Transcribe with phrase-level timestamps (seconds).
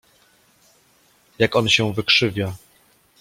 [1.39, 2.53] Jak on się wykrzywia!